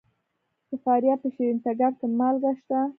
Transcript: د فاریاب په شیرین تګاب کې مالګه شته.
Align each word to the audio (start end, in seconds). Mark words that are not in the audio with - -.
د 0.69 0.71
فاریاب 0.83 1.19
په 1.21 1.29
شیرین 1.35 1.57
تګاب 1.65 1.93
کې 1.99 2.07
مالګه 2.19 2.51
شته. 2.59 2.79